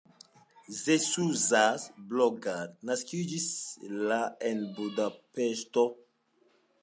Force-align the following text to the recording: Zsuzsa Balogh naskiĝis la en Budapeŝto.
Zsuzsa 1.09 1.61
Balogh 2.07 2.47
naskiĝis 2.91 3.47
la 4.07 4.21
en 4.53 4.65
Budapeŝto. 4.79 5.87